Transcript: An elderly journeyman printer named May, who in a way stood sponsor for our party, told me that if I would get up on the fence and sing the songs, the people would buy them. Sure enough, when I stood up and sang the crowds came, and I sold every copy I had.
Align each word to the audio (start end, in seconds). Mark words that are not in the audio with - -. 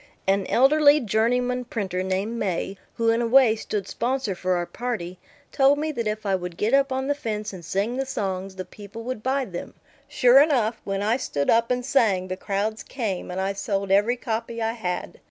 An 0.25 0.47
elderly 0.47 0.99
journeyman 0.99 1.63
printer 1.65 2.01
named 2.01 2.39
May, 2.39 2.75
who 2.95 3.09
in 3.11 3.21
a 3.21 3.27
way 3.27 3.55
stood 3.55 3.87
sponsor 3.87 4.33
for 4.33 4.55
our 4.55 4.65
party, 4.65 5.19
told 5.51 5.77
me 5.77 5.91
that 5.91 6.07
if 6.07 6.25
I 6.25 6.33
would 6.33 6.57
get 6.57 6.73
up 6.73 6.91
on 6.91 7.05
the 7.05 7.13
fence 7.13 7.53
and 7.53 7.63
sing 7.63 7.97
the 7.97 8.05
songs, 8.07 8.55
the 8.55 8.65
people 8.65 9.03
would 9.03 9.21
buy 9.21 9.45
them. 9.45 9.75
Sure 10.07 10.41
enough, 10.41 10.81
when 10.85 11.03
I 11.03 11.17
stood 11.17 11.51
up 11.51 11.69
and 11.69 11.85
sang 11.85 12.29
the 12.29 12.35
crowds 12.35 12.81
came, 12.81 13.29
and 13.29 13.39
I 13.39 13.53
sold 13.53 13.91
every 13.91 14.17
copy 14.17 14.59
I 14.59 14.71
had. 14.71 15.19